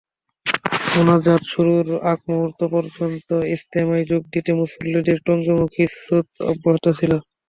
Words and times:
মোনাজাত 0.91 1.41
শুরুর 1.51 1.87
আগমুহূর্ত 2.11 2.61
পর্যন্ত 2.73 3.27
ইজতেমায় 3.53 4.05
যোগ 4.11 4.21
দিতে 4.33 4.51
মুসল্লিদের 4.59 5.17
টঙ্গীমুখী 5.25 5.83
স্রোত 5.93 6.27
অব্যাহত 6.51 6.85
ছিল। 6.99 7.11